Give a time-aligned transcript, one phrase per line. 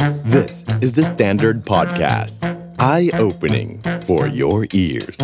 [0.00, 2.38] This is the Standard Podcast.
[2.78, 5.18] Eye opening for your ears.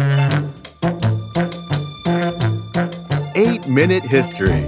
[3.34, 4.62] 8 Minute History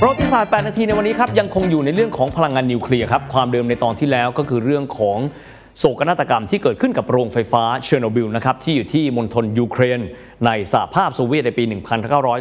[0.00, 5.18] ประวัติศาสตร์ 8 นาทีในวันนี้ครับ ยังคงอยู่ในเรื่องของพลังงานนิวเคลียร์ครับ ความเดิมในตอนที่แล้วก็คือเรื่องของ
[5.78, 10.00] โศกนาฏกรรมที่เกิดขึ้นกับโรงไฟฟ้าเชอร์โนบิลนะครับที่อยู่ที่มณฑลยูเครน
[10.46, 11.64] ในสหภาพโซเวียตในปี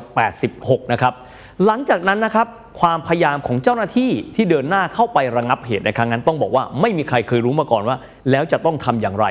[0.08, 1.14] 1986 นะครับ
[1.66, 2.48] หลังจากนั้นนะครับ
[2.82, 7.98] ความพยายามของเจ้าหน้าที่ที่เดินหน้าเข้าไประงับเหตุในครั้งนั้นต้องบอกว่าไม่มีใครเคยรู้มาก่อนว่า
[8.32, 9.26] แล้วจะต้องทำอย่างไร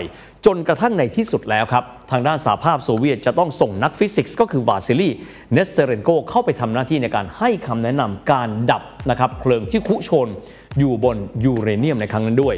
[0.46, 5.10] จนกระทั่งในที่สุดแล้วครับ ทางด้านสหภาพโซเวียตจะต้องส่งนักฟิสิกส์ก็คือวาซิลี
[5.52, 10.28] เนสเตเรนโกเข้าไปทำหน้าที่ในการให้คำแนะนำการดับนะครับเพลิงที่คุโชน
[10.78, 12.54] อยู่บนยูเรเนียมในครั้งนั้นด้วย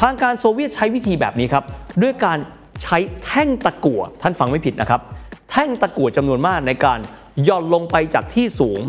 [0.00, 1.64] ทางการโซเวียตใช้วิธีแบบนี้ครับ
[2.02, 2.38] ด้วยการ
[2.82, 5.00] ใช้แท่งตะกั่วท่านฟังไม่ผิดนะครับ
[5.50, 6.98] แท่งตะกั่วจำนวนมากในการ
[7.48, 8.80] ย่อนลงไปจากที่สูง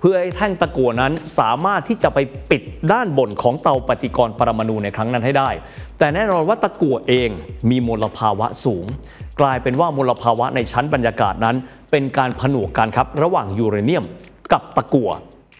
[0.00, 2.18] เพื่อให้แท่งตะกั่วนั้นสามารถที่จะไป
[2.50, 5.50] ปิดด้านบนของเตาปฏิกรณ์ปรมาณูในครั้งนั้นให้ได้
[5.98, 7.28] แต่แน่นอนว่าตะกั่วเอง
[7.70, 8.84] มีมลภาวะสูง
[9.40, 11.56] กลายเป็นว่ามลภาวะในชั้นบรรยากาศนั้น
[11.90, 14.04] เป็นการผนวกกันครับระหว่างยูเรเนียม
[14.52, 15.10] กับตะกั่ว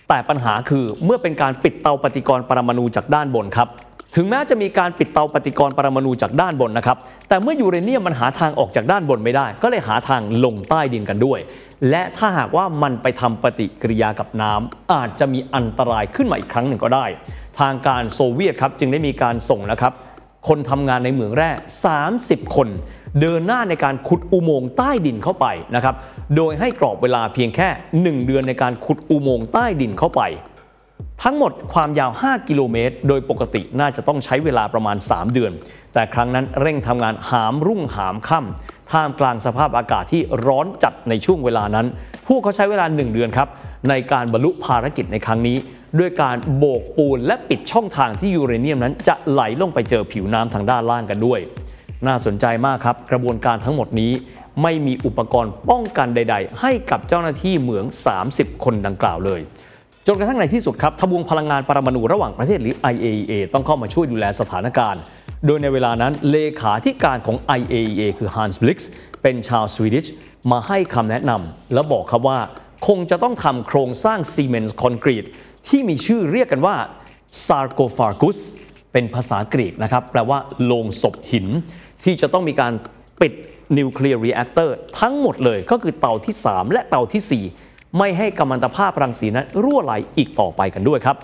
[0.08, 3.69] แต่ปัญหาคือเมื่อเป็นการปิดเตาปฏิกรณ์ปรมาณูจากด้านบนครับ
[4.16, 6.96] ถึงแม้จะมีการปิดเตาปฏิกรณ์ปรมาณูจากด้านบนนะครับ
[7.28, 11.38] แต่เมื่อยูเรเนียมมันหาทางออกจากด้านบนไม่ได้ ก็เลยหาทางลงใต้ดินกันด้วย
[11.91, 17.06] และถ้าหากว่ามันไปทำปฏิกิริยากับน้ำอาจจะมีอันตรายขึ้นมาอีกครั้งหนึ่งก็ได้
[17.61, 19.92] ทางการโซเวียตครับจึงได้มีการส่งนะครับ
[20.48, 21.50] คนทำงานในเหมืองแร่
[22.02, 22.68] 30 คน
[23.20, 25.94] เดินหน้าในการขุดอุโมงค์ใต้ดินเข้าไปนะครับ
[26.36, 27.69] โดยให้กรอบเวลาเพียงแค่
[28.03, 30.22] 1 เดือนในการขุดอุโมงค์ใต้ดินเข้าไป
[31.22, 35.52] ทั้งหมดความยาว 5 กิโลเมตร โดยปกติน่าจะต้องใช้เวลาประมาณ 3 เดือน
[35.95, 41.86] แต่ครั้งนั้นเร่งทำงานหามรุ่งหามค่ำท่ามกลางสภาพอากาศที่ร้อนจัดในช่วงเวลานั้น
[42.27, 43.48] พวกเขาใช้เวลา 1 เดือนครับ
[43.89, 45.56] ในการบรรลุภารกิจในครั้งนี้
[45.98, 51.41] ด้วยการโบกปูนและปิดช่องทางที่ยูเรเนียมนั้นจะไหลลงไปเจอผิวน้ำทางด้านล่างกันด้วย
[52.08, 54.12] น่าสนใจมากครับ กระบวนการทั้งหมดนี้
[54.62, 57.84] ไม่มีอุปกรณ์ป้องกันใด ๆ ให้กับเจ้าหน้าที่เหมือง
[58.24, 59.40] 30 คนดังกล่าวเลย
[60.06, 65.02] จนกระทั่งในที่สุดครับทบวงพลังงานปรมาณูระหว่างประเทศหรือ IAEA ต้องเข้ามาช่วยดูแลสถานการณ์
[65.46, 68.78] โดยในเวลานั้นเลขาธิการของ IAEA คือ Hans Blix
[69.23, 70.06] เป็นชาว Swedish
[70.51, 72.39] มาให้คำแนะนำและบอกครับว่า
[72.86, 75.24] คงจะต้องทำโครงสร้างซีเมนต์คอนกรีต
[75.68, 76.77] ที่มีชื่อเรียกกันว่า
[77.46, 78.39] sarcophagus
[78.92, 81.46] เป็นภาษากรีกนะครับ แปลว่าโลงศพหิน
[82.04, 82.72] ที่จะต้องมีการ
[83.20, 83.32] ปิด
[83.78, 91.16] nuclear reactor ทั้งหมดเลยก็คือเตาที่ 3 และเตาทีสี่ 4 ไม่ให้กัมมันตภาพรังสีนั้นรั่วไหลอีกต่อไปกันด้วยครับ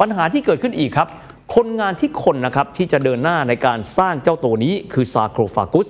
[0.00, 1.08] ปัญหาที่เกิดขึ้นอีกครับ
[1.54, 5.88] คนงานที่คนนะครับที่จะเดินหน้าในการสร้างเจ้าตัวนี้คือ sarcophagus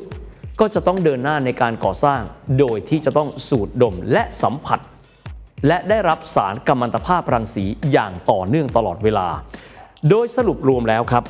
[0.60, 2.20] ก็จะต้องเดินหน้าในการก่อสร้าง
[2.58, 4.80] โดยที่จะต้องสูดดมและสัมผัส
[5.66, 9.28] และได้รับสารกัมมันตภาพรังสีอย่างต่อเนื่องตลอดเวลา
[10.10, 11.24] โดยสรุปรวมแล้วครับ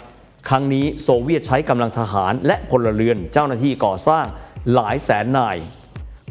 [0.49, 4.25] ครั้งนี้โซเวียตใช้กำลังทหารและพลเรือนเจ้าหน้าที่ก่อสร้าง
[4.75, 5.57] หลายแสนนาย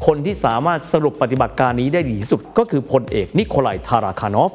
[0.06, 4.52] คนที่สามารถสรุปปฏิบัติการนี้ได้ดีที่สุดก็คือพลเอกนิโคลัยทาราคานอฟ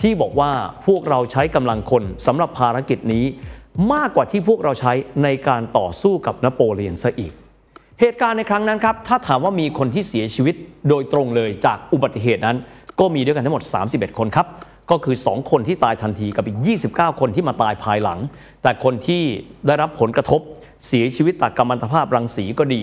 [0.00, 0.50] ที่บอกว่า
[0.86, 3.24] พวกเราใช้กำลังคนสำหรับภารกิจนี้
[3.92, 4.92] มากกว่าที่พวกเราใช้
[5.22, 7.32] ในการต่อสู้กับนโปเลียนซะอีก
[8.00, 10.54] เหตุการณ์ในครั้งนั้นครับถ้าถามว่ามีคนที่เสียชีวิต
[10.88, 12.56] โดยตรงเลยจากอุบัติเหตุนั้น
[13.00, 14.46] ก็มีด้วยกันทั้งหมด 31 คนครับ
[14.90, 16.58] ก็คือ 2 คนที่ตายทันทีกับอีก
[16.90, 18.18] 29 คนที่มาตายภายหลัง
[18.62, 19.22] แต่คนที่
[19.66, 20.40] ได้รับผลกระทบ
[20.86, 22.82] เสียชีวิตจากกัมมันตภาพรังสีก็ดี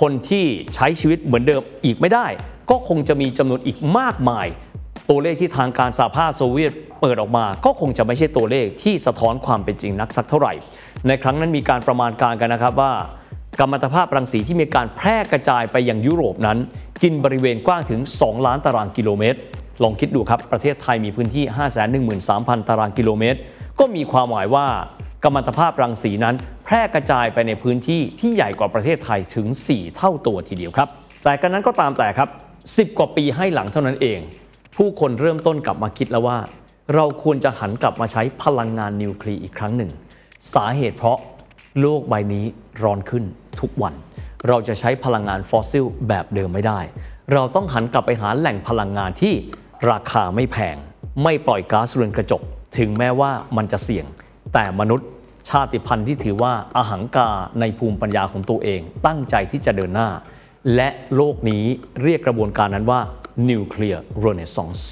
[0.00, 2.26] คนที่ใช้ชีวิตเหมือนเดิมอีกไม่ได้
[2.70, 4.46] ก็คงจะมีจำนวนอีกมากมาย
[5.10, 10.52] ตัวเลขที่ทางการสหภาพโซเวียตเปิดออกมา ก็คงจะไม่ใช่ตัวเลขที่สะท้อนความเป็นจริงนักสักเท่าไหร่
[11.06, 12.92] ในครั้งนั้นมีการประมาณการกันนะครับว่า
[13.58, 16.58] กัมมันตภาพรังสีที่มีการแพร่กระจายไปยังยุโรปนั้น
[17.02, 19.38] กินบริเวณกว้างถึง 2 ล้านตารางกิโลเมตร
[19.82, 21.44] ลองคิดดูครับ ประเทศไทยมีพื้นที่
[22.06, 23.38] 513,000 ตารางกิโลเมตร
[23.78, 24.66] ก็มีความหมายว่า
[25.24, 26.34] กัมมันตภาพรังสีนั้น
[26.64, 30.88] แพร่กระจายไปในพื้นที่ที่ใหญ่กว่าประเทศไทยถึง 4 เท่าตัวทีเดียวครับ
[31.24, 32.28] แต่กันนั้นก็ตามแต่ครับ
[32.64, 34.20] 10 กว่าปีให้หลังเท่านั้นเอง
[34.76, 36.38] ผู้คนเริ่มต้นกลับมาคิดแล้วว่า
[36.94, 39.90] เราควรจะหันกลับมาใช้พลังงานนิวเคลียร์อีกครั้งหนึ่ง
[40.54, 41.18] สาเหตุเพราะ
[41.80, 42.44] โลกใบนี้
[42.82, 43.24] ร้อนขึ้น
[43.60, 43.94] ทุกวัน
[44.48, 46.80] เราจะใช้พลังงานฟอสซิลแบบเดิมไม่ได้
[47.32, 49.34] เราต้องหันกลับไปหาแหล่งพลังงานที่
[49.90, 50.76] ราคาไม่แพง
[51.22, 52.42] ไม่ปล่อยก๊าซเรือนกระจก
[52.78, 54.06] ถึงแม้ว่ามันจะเสี่ยง
[54.54, 55.08] แต่มนุษย์
[55.50, 57.28] ชาติพันธุ์ที่ถือว่าอหังการ
[57.60, 60.08] ในภูมิปัญญาของตัวเอง ตั้งใจที่จะเดินหน้า
[60.74, 61.64] และโลกนี้
[62.02, 63.00] เรียกกระบวนการนั้นว่า
[63.48, 64.82] Nuclear Renaissance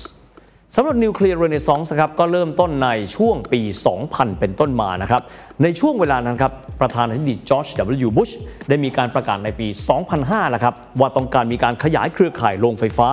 [0.76, 3.60] สำหรับ Nuclear Renaissance ครับก็เริ่มต้นในช่วงปี
[4.00, 5.22] 2000 เป็นต้นมานะครับ
[5.62, 7.66] ในช่วงเวลานั้นครับ ประธานาธิบดีจอร์จ
[8.06, 8.08] W.
[8.16, 8.30] บุช
[8.68, 9.68] ได้มีการประกาศในปี
[10.10, 13.10] 2005นะครับว่าต้องการมีการขยายเครือข่ายโรงไฟฟ้า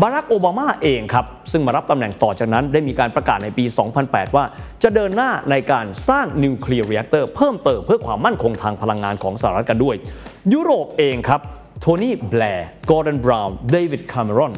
[0.00, 3.64] บารักโอบามาเองครับ ซึ่งมารับตำแหน่งต่อจากนั้นได้มีการประกาศในปี
[4.00, 4.44] 2008 ว่า
[4.82, 9.96] จะเดินหน้าในการสร้าง nuclear reactor เพิ่มเติมเพื่อความมั่นคงทางพลังงานของสหรัฐกันด้วย
[10.52, 11.40] ยุโรปเองครับ
[11.80, 14.52] โทนี่แบลร์กอร์ดอนบราวน์เดวิดคาเมรอน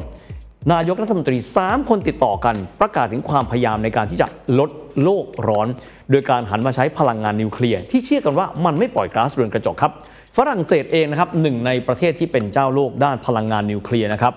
[0.73, 4.27] นายกรัฐมนตรี 3 คนติดต่อกันประกาศถึงความพยายามในการที่จะ
[4.59, 4.69] ลด
[5.03, 5.67] โลกร้อน
[6.11, 9.91] โดยการหันมาใช้พลังงานนิวเคลียร์ที่เชื่อกันว่ามันไม่ปล่อยก๊าซเรือนกระจกครับ
[10.39, 14.33] ฝรั่งเศสเองนะครับหนึ่งในประเทศที่เป็นเจ้าโลกด้านพลังงานนิวเคลียร์นะครับ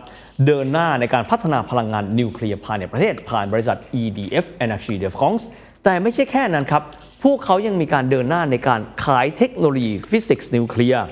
[0.46, 5.44] เดินหน้าในการพัฒนาพลังงานนิวเคลียร์ภายในประเทศผ่านบริษัท EDF Energy de France
[5.84, 6.82] แต่ไม่ใช่แค่นั้นครับ
[7.24, 11.04] พวกเขายังมีการเดินหน้าในการขายเทคโนโลยีฟิสิกส์นิวเคลียร์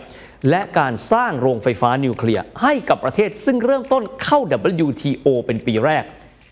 [0.51, 4.39] และการสร้างโรงไฟฟ้านิวเคลียร์ให้กับประเทศซึ่งเริ่มต้นเข้า
[4.87, 6.05] WTO เป็นปีแรก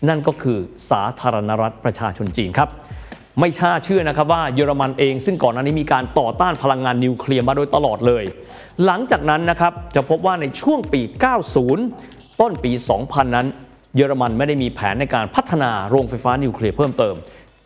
[0.09, 0.57] นั่นก็คือ
[0.89, 2.69] สาธารณรัฐประชาชนจีนครับ
[3.39, 8.23] ไม่ช่าเชื่อนะครับว่าเยอรมันเองซึ่งก่อนหน้านี้มีการต่อต้านพลังงานนิวเคลียร์มาโดยตลอดเลย
[8.85, 11.01] หลังจากนั้นนะครับจะพบว่าในช่วงปี
[11.75, 12.71] 90 ต้นปี
[13.03, 13.47] 2000 นั้น
[13.95, 17.15] เยอรมันไม่ได้มีแผนในการพัฒนาโรงไฟฟ้านิวเคลียร์เพิ่มเติม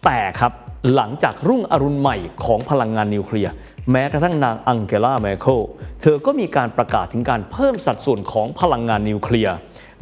[0.05, 0.51] แต่ครับ
[0.95, 3.51] หลังจากรุ่งอรุณใหม่ของพลังงานนิวเคลียร์
[3.91, 5.59] แม้กระทั่งนางอังเกลาแมร์เคิล
[6.01, 9.55] เธอก็มีการประกาศถึงการเพิ่มสัดส่วนของพลังงานนิวเคลียร์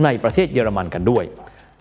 [0.04, 1.24] ในประเทศเยอรมันกันด้วย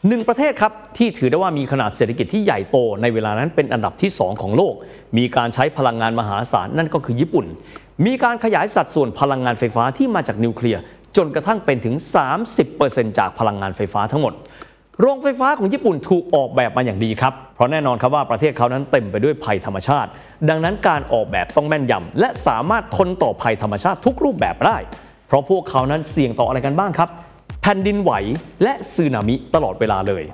[0.08, 4.74] หนึ่งประเทศครับ ที่ถือได้ว่ามีขนาดเศรษฐกิจที่ใหญ่โตในเวลานั้นเป็นอันดับที่ 2 ของโลก
[5.18, 7.46] มีการใช้พลังงานมหาศาลนั่นก็คือญี่ปุ่น
[8.06, 10.80] มีการขยายสัดส่วนพลังงานไฟฟ้าที่มาจากนิวเคลียร์
[11.16, 11.94] จนกระทั่งเป็นถึง
[12.56, 14.32] 30%จากพลังงานไฟฟ้าทั้งหมด
[15.00, 20.10] โรงไฟฟ้าของญี่ปุ่นถูกออกแบบมาอย่างดีครับ เพราะแน่นอนครับว่าประเทศเขานั้นเต็มไปด้วยภัยธรรมชาติ
[20.48, 24.76] ดังนั้นการออกแบบต้องแม่นยำและสามารถทนต่อภัยธรรมชาติทุกรูปแบบได้
[25.26, 27.08] เพราะพวกเขานั้นเสี่ยงต่ออะไรกันบ้างครับ
[27.70, 28.12] ผ่นดินไหว
[28.62, 30.24] และสึนามิตลอดเวลาเลย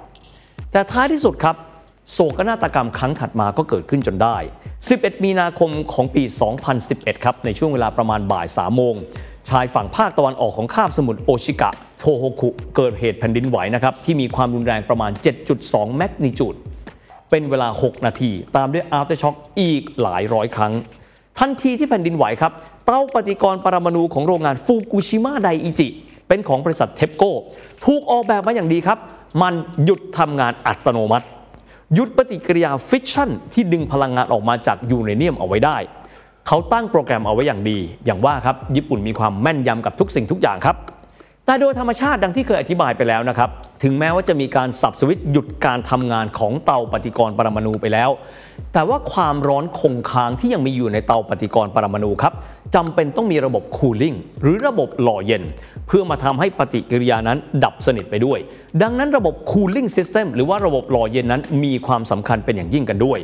[0.73, 1.56] แต่ท้ายที่สุดครับ
[2.12, 4.37] โศกนาฏกรรมครั้งถัดมาก็เกิดขึ้นจนได้
[4.81, 6.23] 11 มีนาคมของปี
[6.73, 8.94] 2011 ครับ ในช่วงเวลาประมาณบ่าย3โมง
[9.50, 15.11] ชายฝั่งภาคตะวันออกของคาบสมุทรโอชิกะ โทโฮคุ เกิดเหตุแผ่นดินไหวนะครับที่มีความรุนแรงประมาณ
[15.55, 16.55] 7.2 แมกนิจูด
[17.31, 20.73] เป็นเวลา 6 นาที ตามด้วย aftershock อีกหลายร้อยครั้ง
[21.38, 22.52] ทันทีที่แผ่นดินไหวครับ
[22.87, 25.90] เตาปฏิกรณ์ปรมาณูของโรงงานฟูกุชิมะไดอิจิ
[26.32, 27.32] เป็นของบริษัทเทปโก้
[27.84, 28.99] ถูกออกแบบมาอย่างดีครับ
[29.43, 31.26] มันหยุดทำงานอัตโนมัติ
[31.94, 35.76] หยุดปฏิกิริยาฟิชชั่น ที่ดึงพลังงานออกมาจากยูเรเนียมเอาไว้ได้
[36.46, 40.76] เขาตั้งโปรแกรมเอาไว้อย่างดี อย่างว่าครับญี่ปุ่นมีความแม่นยำกับทุกสิ่งทุกอย่างครับ
[41.47, 43.50] แต่โดยธรรมชาติดังที่เคยอธิบายไปแล้วนะครับ
[43.83, 48.11] ถึงแม้ว่าจะมีการสับสวิตช์หยุดการทำงานของเตาปฏิกรณ์ปรมาณูไปแล้ว
[48.73, 52.33] แต่ว่าความร้อนคงค้างที่ยังมีอยู่ในเตาปฏิกรณ์ปรมาณูครับ
[52.75, 55.43] จำเป็นต้องมีระบบ cooling หรือระบบหล่อเย็น
[55.87, 58.39] เพื่อมาทำให้ปฏิกิริยานั้นดับสนิทไปด้วย
[58.83, 63.19] ดังนั้นระบบ cooling system หรือว่าระบบหล่อเย็นนั้นมีความสำคัญเป็นอย่างยิ่งกันด้วย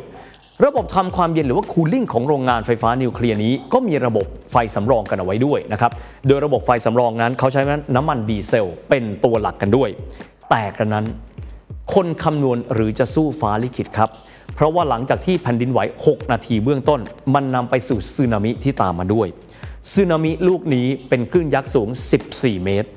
[0.66, 5.92] ระบบทำความเย็นหรือว่า cooling ของโรงงานไฟฟ้านิวเคลียร์นี้ ก็มีระบบไฟสำรองกันเอาไว้ด้วยนะครับ
[6.26, 7.62] โดยระบบไฟสำรองนั้น เขาใช้
[7.96, 9.90] น้ำมันดีเซลเป็นตัวหลักกันด้วย
[10.50, 11.06] แต่กระนั้น
[11.94, 14.10] คนคำนวณหรือจะสู้ฟ้าลิขิตครับ
[14.54, 17.00] เพราะว่าหลังจากที่แผ่นดินไหว 6 นาทีเบื้องต้น
[17.34, 19.28] มันนำไปสู่สึนามิที่ตามมาด้วย
[19.92, 21.88] สึนามิลูกนี้เป็นคลื่นยักษ์สูง
[22.28, 22.88] 14 เมตร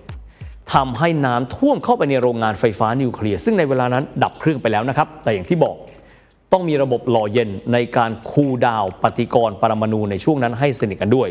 [0.74, 5.76] ทำให้น้ำท่วมเข้าไปในโรงงานไฟฟ้านิวเคลียร์ซึ่งในเวลานั้นดับเครื่องไปแล้วนะครับ แต่อย่างที่บอก
[6.54, 11.30] ต้องมีระบบหล่อเย็นในการคูลดาวปฏิกรณ์ปรมาณูในช่วงนั้นให้สนิทกันด้วย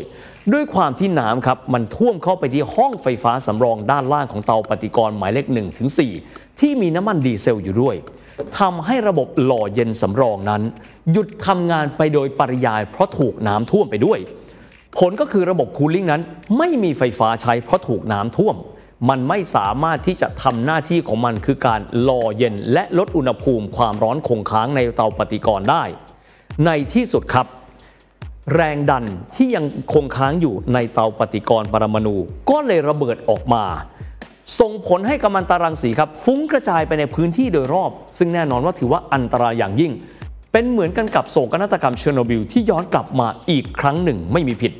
[0.53, 5.89] ด้วยความที่น้ำครับมันท่วมเข้าไปที่ห้องไฟฟ้าสำรองด้านล่างของเตาปฏิกรณ์หมายเลข1ถึง
[6.23, 7.95] 4ที่มีน้ำมันดีเซลอยู่ด้วย
[8.59, 10.61] ทำให้ระบบหล่อเย็นสำรองนั้น
[11.11, 14.19] หยุดทำงานไปโดยปริยายเพราะถูกน้ำท่วมไปด้วย
[14.97, 16.21] ผลก็คือระบบคูลิ่งนั้น
[16.57, 18.55] ไม่มีไฟฟ้าใช้เพราะถูกน้ำท่วม
[19.09, 25.83] มันไม่สามารถที่จะทำหน้าที่ของมันคือการหล่อเย็น และลดอุณหภูมิความร้อนคงค้างในเตาปฏิกรณ์ได้
[26.65, 27.47] ในที่สุดครับ
[28.55, 29.05] แรงดัน
[29.35, 32.15] ที่ยังคงค้างอยู่ในเตาปฏิกรณ์ปรมาณู
[32.49, 33.63] ก็เลยระเบิดออกมา
[34.59, 39.91] ส่งผลให้กัมมันตรังสีครับ ฟุ้งกระจายไปในพื้นที่โดยรอบ ซึ่งแน่นอนว่าถือว่าอันตรายอย่างยิ่ง
[40.51, 44.71] เป็นเหมือนกันกับโศกนาฏกรรมเชอร์โนบิลที่ย้อนกลับมาอีกครั้งหนึ่งไม่มีผิด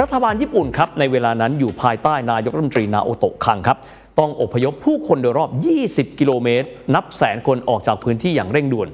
[0.00, 3.78] รัฐบาลญี่ปุ่นครับในเวลานั้นอยู่ภายใต้นายกรัฐมนตรีนาโอโตะคังครับ
[4.18, 5.50] ต้องอพยพผู้คนโดยรอบ
[5.84, 8.88] 20 กิโลเมตร นับแสนคนออกจากพื้นที่อย่างเร่งด่วน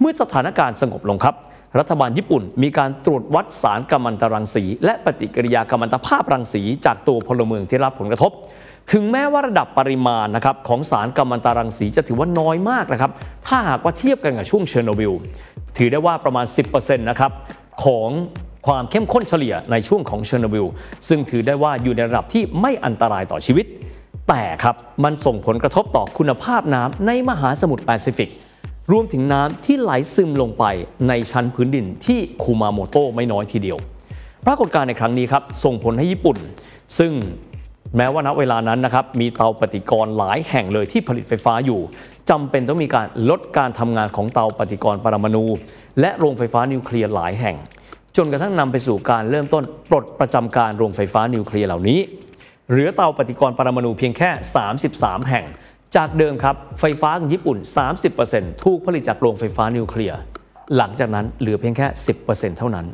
[0.00, 1.34] เมื่อสถานการณ์สงบลงครับ
[1.78, 8.32] รัฐบาลญี่ปุ่นมีการตรวจวัดสารกัมมันตรังสี และปฏิกิริยากัมมันตภาพรังสี จากตัวพลเมืองที่รับผลกระทบ
[8.92, 13.10] ถึงแม้ว่าระดับปริมาณนะครับของสารกัมมันตรังสีจะถือว่าน้อยมากนะครับ
[13.46, 15.12] ถ้าหากว่าเทียบกันกับช่วงเชอร์โนบิล
[15.76, 17.32] ถือได้ว่าประมาณ 10%นะครับ
[17.84, 18.10] ของ
[18.66, 20.66] ความเข้มข้นเฉลี่ยในช่วงของเชอร์โนบิล
[21.08, 23.66] ซึ่งถือได้ว่าอยู่ในระดับที่ไม่อันตรายต่อชีวิต
[24.28, 28.30] แต่ครับมันส่งผลกระทบต่อคุณภาพน้ำในมหาสมุทรแปซิฟิก
[28.92, 30.64] รวมถึงน้ำที่ไหลซึมลงไป
[31.08, 33.78] ในชั้นพื้นดินที่คูมาโมโตไม่น้อยทีเดียว
[34.46, 36.36] ปรากฏการณ์ในครั้งนี้ครับส่งผลให้ญี่ปุ่น
[36.98, 37.12] ซึ่ง
[37.96, 41.80] แม้ว่าณเวลานั้นนะครับมีเตาปฏิกรณ์หลายแห่งเลยที่ผลิตไฟฟ้าอยู่
[42.30, 45.44] จำเป็นต้องมีการลดการทำงานของเตาปฏิกรณ์ปรมาณู
[46.00, 47.56] และโรงไฟฟ้านิวเคลียร์หลายแห่ง
[48.16, 52.00] จนกระทั่งนำไปสู่การเริ่มต้นปลดประจำการโรงไฟฟ้านิวเคลียร์เหล่านี้
[52.70, 54.30] เหลือเตาปฏิกรณ์ปรมาณูเพียงแค่
[54.78, 55.46] 33 แห่ง
[55.96, 57.58] จากเดิมครับไฟฟ้าของญี่ปุ่น
[58.10, 60.18] 30%ถูกผลิตจากโรงไฟฟ้านิวเคลียร์
[60.76, 61.86] หลังจากนั้นเหลือเพียงแค่
[62.22, 62.86] 10%เท่านั้น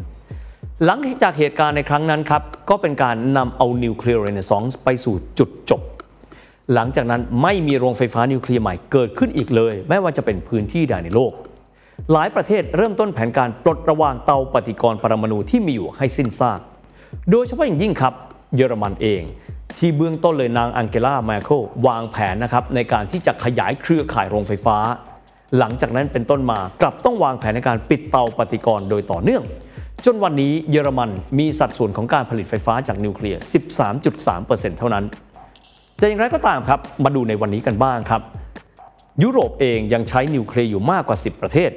[0.84, 5.82] หลังจากเหตุการณ์ในครั้งนั้นครับก็เป็นการนำเอา Nuclear Renaissance ไปสู่จุดจบ
[6.74, 11.32] หลังจากนั้นไม่มีโรงไฟฟ้านิวเคลียร์ใหม่เกิดขึ้นอีกเลยแม้ว่าจะเป็นพื้นที่ใดในโลก
[12.12, 16.60] หลายประเทศเริ่มต้นแผนการปลดระวางเตาปฏิกรณ์ปรมาณูที่มีอยู่ให้สิ้นซาก
[17.30, 18.14] โดยเฉพาะอย่างยิ่งครับ
[18.56, 19.22] เยอรมันเอง
[19.78, 24.78] ที่เบื้องต้นเลยนางอังเกลาแมเคิลวางแผนนะครับในการที่จะขยายเครือข่ายโรงไฟฟ้า
[25.58, 29.42] หลังจากนั้นเป็นต้นมากลับต้องวางแผนในการปิดเตาปฏิกรณ์โดยต่อเนื่อง
[30.04, 33.40] จนวันนี้เยอรมันมีสัดส่วนของการผลิตไฟฟ้าจากนิวเคลียร์
[34.04, 35.04] 13.3%เท่านั้น
[35.98, 38.22] แต่อย่างไรก็ตามครับมาดูในวันนี้กันบ้างครับ
[39.22, 41.70] ยุโรปเองยังใช้นิวเคลียร์อยู่มากกว่า 10 ประเทศ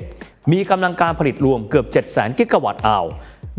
[0.51, 3.05] มีกำลังการผลิตรวมเกือบ 7 0 0 0 0 กิกะวัตต์อาว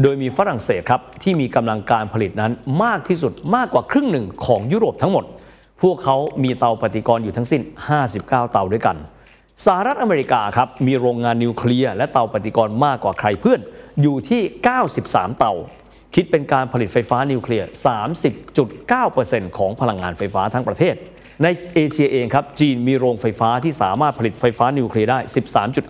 [0.02, 2.52] โดยมีฝรั่งเศสครับที่มีกำลังการผลิตนั้น
[2.84, 5.24] มากที่สุดมากกว่าครึ่งหนึ่งของยุโรปทั้งหมด
[5.82, 8.96] พวกเขามีเตาปฏิกรณ์อยู่ทั้งสิ้น 59 เตาด้วยกัน
[9.66, 13.60] สหรัฐอเมริกาครับมีโรงงานนิวเคลียร์และเตาปฏิกรณ์มากกว่าใครเพื่อน
[14.02, 14.42] อยู่ที่
[14.90, 15.52] 93 เตา
[16.14, 17.68] คิดเป็นการผลิตไฟฟ้านิวเคลียร์
[18.42, 20.94] 30.9%ของพลังงานไฟฟ้าทั้งประเทศ
[21.42, 25.18] ในเอเชียเองครับจีนมีโรงไฟฟ้าที่สามารถผลิตไฟฟ้านิวเคลียร์ได้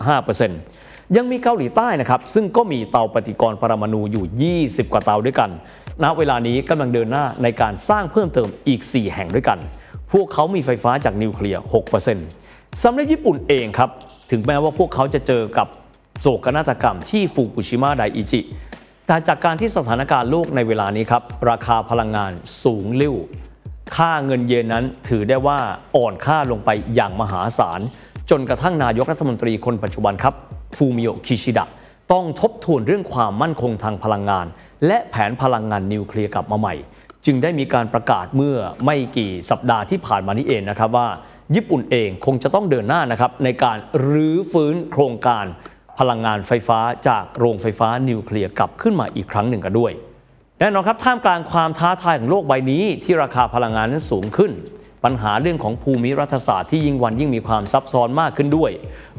[0.03, 4.25] 13.5%ยังมีเกาหลีใต้นะครับซึ่งก็มีเตาปฏิกรณ์ปรมาณูอยู่
[4.61, 5.51] 20 กว่าเตาด้วยกัน
[6.03, 9.59] ณ เวลานี้กำลังเดินหน้าในการสร้างเพิ่มเติมอีก 4 แห่งด้วยกัน
[10.13, 11.61] พวกเขามีไฟฟ้าจากนิวเคลียร์
[12.21, 13.91] 6%สำหรับญี่ปุ่นเองครับ
[14.31, 15.69] ถึงแม้ว่าพวกเขาจะเจอกับ
[16.21, 18.41] โศกนาฏกรรมที่ฟุกุชิมะไดอิจิ
[19.07, 22.33] แต่จากการที่สถานการณ์โลกในเวลานี้ครับราคาพลังงาน
[22.63, 23.17] สูงลิ่ว
[23.97, 25.59] ค่าเงินเยนนั้นถือได้ว่า
[25.97, 27.81] อ่อนค่าลงไปอย่างมหาศาล
[28.31, 30.35] จนกระทั่งนายกรัฐมนตรีคนปัจจุบันครับ
[30.77, 31.65] ฟูมิโอคิชิดะ
[32.13, 34.47] ต้องทบทวนเรื่องความมั่นคงทางพลังงาน
[34.87, 36.75] และแผนพลังงานนิวเคลียร์กลับมาใหม่
[37.27, 41.09] จึงได้มีการประกาศเมื่อไม่กี่สัปดาห์ที่ผ่านมานี้เองนะครับว่า
[41.55, 45.45] ญี่ปุ่นเองคงจะต้องเดินหน้านะครับในการรื้อฟื้นโครงการ
[45.99, 49.93] พลังงานไฟฟ้าจากโรงไฟฟ้านิวเคลียร์กลับขึ้นมาอีกครั้งหนึ่งกันด้วย
[50.63, 54.53] แน่นอนครับท่ามกลางความท้าทายของโลกใบนี้ ที่ราคาพลังงานนั้นสูงขึ้น
[55.05, 58.71] ปัญหาเรื่องของภูมิรัฐศาสตร์ที่ยิ่งวันยิ่งมีความซับซ้อนมากขึ้นด้วย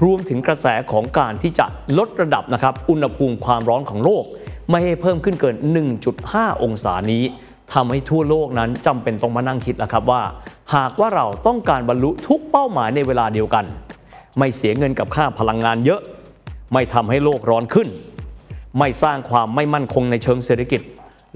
[0.03, 1.65] รวมถึงกระแสของการที่จะ
[1.97, 4.23] ลดระดับนะครับอุณหภูมิความร้อนของโลก
[4.69, 5.55] ไม่ให้เพิ่มขึ้นเกิน
[6.09, 7.23] 1.5 องศานี้
[7.73, 10.21] ทำให้ทั่วโลกนั้นจำเป็นต้องมานั่งคิดแล้วครับว่า
[10.75, 13.65] หากว่าเราต้องการบรรลุทุกเป้าหมายในเวลาเดียวกัน
[14.37, 16.01] ไม่เสียเงินกับค่าพลังงานเยอะ
[16.73, 17.87] ไม่ทำให้โลกร้อนขึ้น
[18.79, 20.81] ไม่สร้างความไม่มั่นคงในเชิงเศรษฐกิจ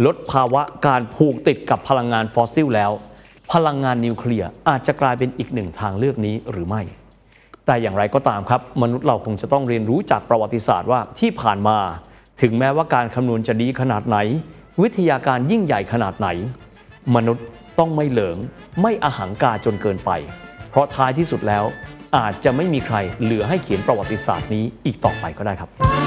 [0.05, 2.91] ลดภาวะการผูกติดกับพลังงานฟอสซิลแล้ว
[3.53, 6.81] พลังงานนิวเคลียร์อาจจะกลายเป็นอีกหนึ่งทางเลือกนี้หรือไม่
[7.65, 11.77] แต่อย่างไรก็ตามครับ มนุษย์เราคงจะต้องเรียนรู้จากประวัติศาสตร์ว่าที่ผ่านมา
[12.41, 14.17] ถึงแม้ว่าการคำนวณจะดีขนาดไหน
[14.81, 16.27] วิทยาการยิ่งใหญ่ขนาดไหน
[17.15, 17.45] มนุษย์
[17.79, 18.37] ต้องไม่เหลิง
[18.81, 20.11] ไม่อหังการจนเกินไป
[20.69, 21.63] เพราะท้ายที่สุดแล้ว
[22.17, 26.06] อาจจะไม่มีใครเหลือให้เขียนประวัติศาสตร์นี้อีกต่อไปก็ได้ครับ